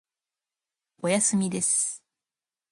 [1.03, 2.03] おやすみです。